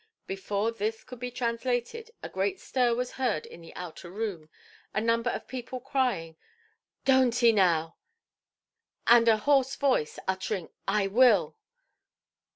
Before 0.25 0.71
this 0.71 1.03
could 1.03 1.19
be 1.19 1.29
translated, 1.29 2.09
a 2.23 2.27
great 2.27 2.59
stir 2.59 2.95
was 2.95 3.11
heard 3.21 3.45
in 3.45 3.61
the 3.61 3.71
outer–room, 3.75 4.49
a 4.95 4.99
number 4.99 5.29
of 5.29 5.47
people 5.47 5.79
crying 5.79 6.37
"Donʼt 7.05 7.43
'ee–now"! 7.43 7.95
and 9.05 9.27
a 9.27 9.37
hoarse 9.37 9.75
voice 9.75 10.17
uttering 10.27 10.69
"I 10.87 11.05
will". 11.05 11.55